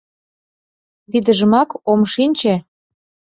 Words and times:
—Тидыжымак 1.11 1.69
ом 1.91 2.01
шинче. 2.13 2.55